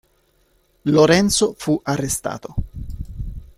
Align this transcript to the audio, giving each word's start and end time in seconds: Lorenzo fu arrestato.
Lorenzo 0.85 1.53
fu 1.55 1.79
arrestato. 1.83 2.55